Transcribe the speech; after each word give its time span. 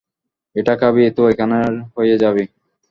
এটা 0.55 0.73
খাবি, 0.81 1.03
তো 1.17 1.21
এখানের 1.31 1.73
হয়ে 1.95 2.15
যাবি। 2.23 2.43